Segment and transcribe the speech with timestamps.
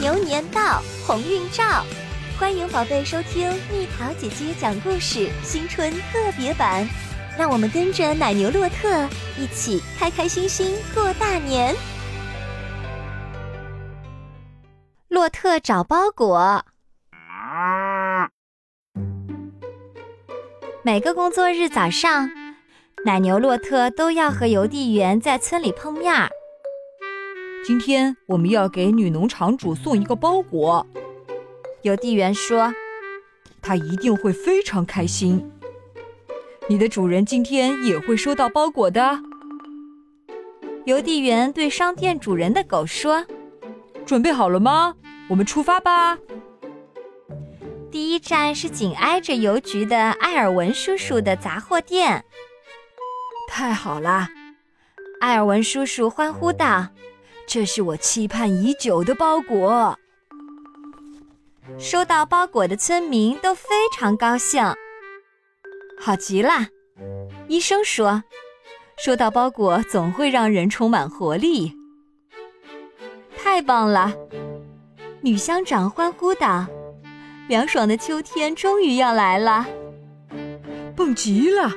[0.00, 1.84] 牛年到，鸿运照。
[2.38, 6.88] 欢迎宝贝收听蜜桃姐姐讲故事新春特别版，
[7.38, 9.06] 让我们跟着奶牛洛特
[9.38, 11.76] 一起开开心心过大年。
[15.08, 16.64] 洛特找包裹。
[20.82, 22.30] 每个工作日早上，
[23.04, 26.30] 奶牛洛特都要和邮递员在村里碰面儿。
[27.62, 30.86] 今天我们要给女农场主送一个包裹，
[31.82, 32.72] 邮递员说
[33.60, 35.50] ：“他一定会非常开心。
[36.68, 39.20] 你的主人今天也会收到包裹的。”
[40.86, 43.26] 邮递员对商店主人的狗说
[44.06, 44.94] ：“准备好了吗？
[45.28, 46.18] 我们出发吧。”
[47.92, 52.24] 第一站是紧挨着邮局的艾尔文叔叔的杂货店。
[53.48, 54.28] 太好了！
[55.20, 56.88] 艾尔文叔叔欢呼道。
[57.52, 59.98] 这是我期盼已久的包裹。
[61.80, 64.62] 收到包裹的村民都非常高兴。
[65.98, 66.68] 好极了，
[67.48, 68.22] 医生说，
[69.04, 71.76] 收到包裹总会让人充满活力。
[73.36, 74.14] 太棒了，
[75.20, 76.64] 女乡长欢呼道
[77.50, 79.66] ：“凉爽的秋天终于要来了。”
[80.94, 81.68] 棒极了！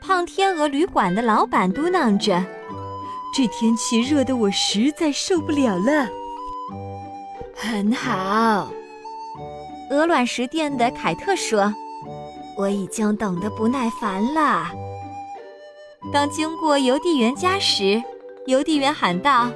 [0.00, 2.42] 胖天鹅旅馆的老板嘟囔着。
[3.36, 6.08] 这天气热得我实在受不了了。
[7.54, 8.70] 很好，
[9.90, 11.74] 鹅卵石店的凯特说
[12.56, 14.70] ：“我已经等得不耐烦了。”
[16.10, 18.02] 当经过邮递员家时，
[18.46, 19.50] 邮递员喊道：“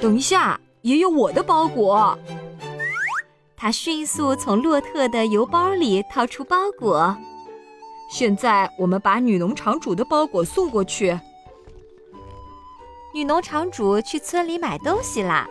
[0.00, 2.18] 等一下，也有我的包裹。”
[3.58, 7.14] 他迅速从洛特的邮包里掏出包裹。
[8.10, 11.20] 现在我们把女农场主的包裹送过去。
[13.14, 15.48] 女农场主去村里买东西啦，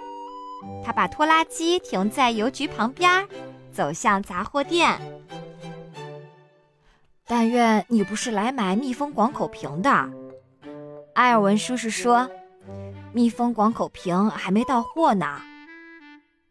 [0.86, 3.28] 她把拖拉机停在邮局旁边，
[3.74, 5.00] 走向杂货店。
[7.26, 9.90] 但愿你不是来买密封广口瓶的，
[11.16, 12.30] 埃尔文叔叔说
[13.12, 15.42] ：“密封广口瓶还没到货呢。”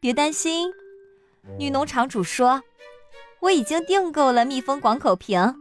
[0.01, 0.71] 别担心，
[1.59, 2.63] 女农场主说
[3.41, 5.55] ：“我已经订购了密封广口瓶，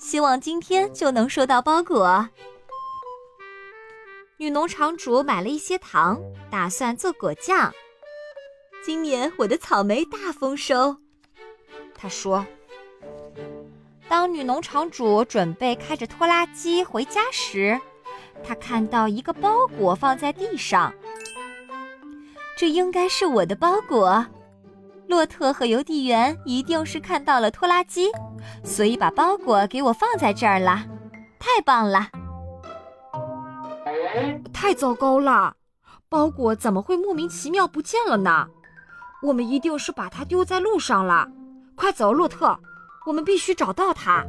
[0.00, 2.28] 希望今天就能收到包裹。”
[4.38, 6.20] 女农场主买了一些糖，
[6.50, 7.72] 打算做果酱。
[8.84, 10.98] 今年我的草莓大丰收，
[11.94, 12.46] 她说。
[14.06, 17.80] 当女农场主准备开着拖拉机回家时，
[18.44, 20.92] 她看到一个包裹放在地上。
[22.58, 24.26] 这应该是我的包裹。
[25.08, 28.10] 洛特和邮递员一定是看到了拖拉机，
[28.62, 30.84] 所以把包裹给我放在这儿了。
[31.38, 32.10] 太棒了！
[34.52, 35.56] 太糟糕了，
[36.08, 38.48] 包裹怎么会莫名其妙不见了呢？
[39.22, 41.28] 我们一定是把它丢在路上了。
[41.74, 42.58] 快走，洛特，
[43.06, 44.24] 我们必须找到它。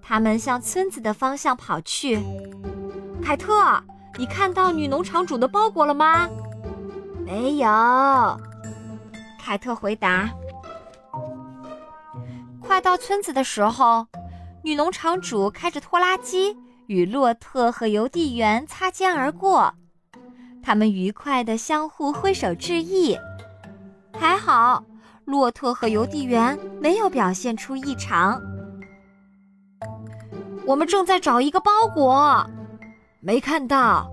[0.00, 2.22] 他们向村子的方向跑去。
[3.22, 3.82] 凯特，
[4.18, 6.28] 你看到女农场主的包裹了吗？
[7.24, 7.66] 没有。
[9.38, 10.30] 凯特回答。
[12.60, 14.06] 快到村子的时候，
[14.62, 16.56] 女农场主开着拖拉机。
[16.86, 19.72] 与洛特和邮递员擦肩而过，
[20.62, 23.18] 他们愉快地相互挥手致意。
[24.18, 24.84] 还好，
[25.24, 28.40] 洛特和邮递员没有表现出异常。
[30.66, 32.44] 我们正在找一个包裹，
[33.20, 34.10] 没看到。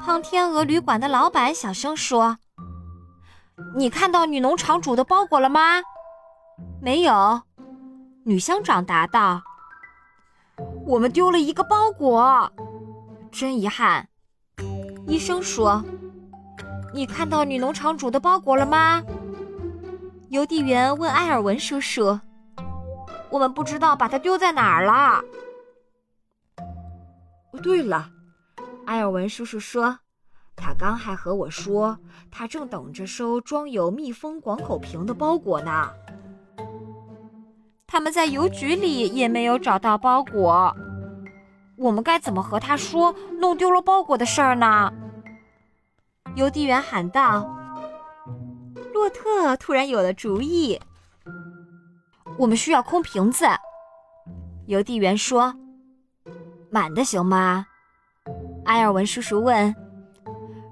[0.00, 2.38] 胖天鹅旅馆的老板小声说
[3.76, 5.80] ：“你看到女农场主的包裹了吗
[6.82, 7.42] ？”“没有。”
[8.26, 9.42] 女乡长答道。
[10.84, 12.50] 我们丢了一个包裹，
[13.30, 14.08] 真遗憾。
[15.06, 15.82] 医生说
[16.92, 19.02] ：“你看到女农场主的包裹了吗？”
[20.30, 22.18] 邮递员问埃尔文叔叔
[23.30, 25.22] ：“我们不知道把它丢在哪儿了。”
[27.62, 28.08] 对了，
[28.86, 29.98] 埃尔文叔叔说，
[30.56, 31.98] 他刚还和我说，
[32.30, 35.90] 他正等着收装有密封广口瓶的包裹呢。
[37.92, 40.74] 他们在邮局里也没有找到包裹，
[41.76, 44.90] 我们该怎么和他说弄丢了包裹的事儿呢？
[46.34, 47.54] 邮递员喊道。
[48.94, 50.80] 洛特突然有了主意。
[52.38, 53.44] 我们需要空瓶子。
[54.68, 55.54] 邮递员说
[56.72, 57.66] ：“满的行吗？”
[58.64, 59.74] 埃尔文叔叔问。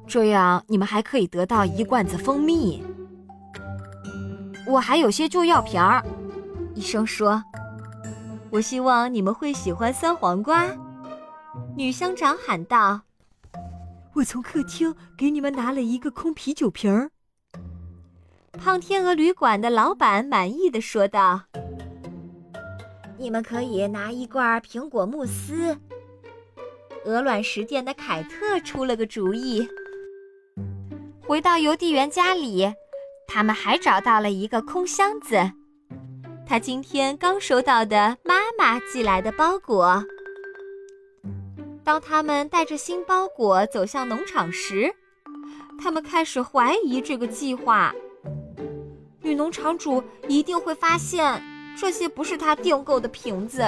[0.07, 2.83] 这样你们还可以得到一罐子蜂蜜。
[4.67, 6.03] 我还有些旧药瓶儿。
[6.75, 7.43] 医生说
[8.51, 10.67] ：“我希望你们会喜欢酸黄瓜。”
[11.77, 13.03] 女乡长喊道
[14.15, 17.11] ：“我从客厅给你们拿了一个空啤酒瓶儿。
[18.59, 21.43] 胖天鹅旅馆的老板满意的说道
[23.19, 25.77] ：“你们可以拿一罐苹果慕斯。”
[27.07, 29.67] 鹅卵石店的凯特出了个主意。
[31.27, 32.75] 回到邮递员家里，
[33.27, 35.53] 他们还找到了一个空箱子，
[36.51, 40.05] 他今天刚收到的妈妈寄来的包裹。
[41.85, 44.93] 当他们带着新包裹走向农场时，
[45.81, 47.95] 他们开始怀疑这个计划。
[49.21, 51.41] 女农场主一定会发现
[51.79, 53.63] 这些不是他订购的瓶子。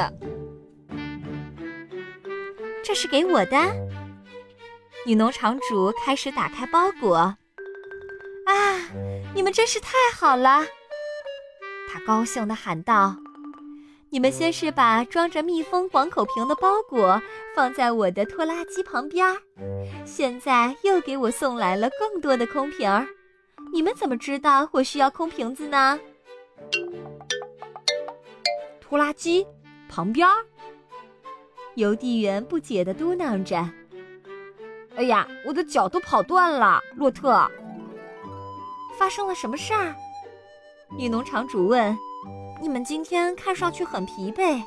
[2.83, 3.59] 这是给我的。
[5.07, 7.15] 女农场主开始打开包裹。
[7.15, 7.37] 啊，
[9.37, 10.65] 你们真是太好了！
[11.93, 13.15] 他高兴地喊道。
[14.09, 17.21] 你们先是把装着密封广口瓶的包裹
[17.55, 19.27] 放在我的拖拉机旁边，
[20.07, 23.07] 现在又给我送来了更多的空瓶儿。
[23.73, 25.99] 你们怎么知道我需要空瓶子呢？
[28.81, 29.47] 拖拉机
[29.89, 30.29] 旁边，
[31.75, 33.67] 邮递员不解地嘟囔着
[34.97, 37.51] ：“哎呀，我的脚都跑断了，洛特！
[38.99, 39.95] 发生了什么事儿？”
[40.97, 41.97] 女农场主问。
[42.61, 44.63] 你们今天看上去很疲惫，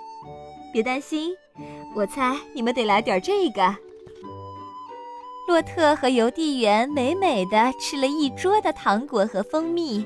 [0.73, 1.33] 别担心，
[1.95, 3.73] 我猜你们得来点这个。
[5.47, 10.05] 洛特和邮递员美美的吃了一桌的糖果和蜂蜜，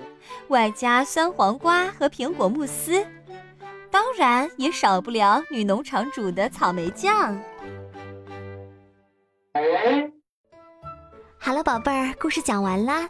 [0.49, 3.03] 外加酸黄瓜和苹果慕斯，
[3.89, 7.35] 当然也少不了女农场主的草莓酱。
[11.39, 13.09] 好了，宝贝儿，故事讲完啦，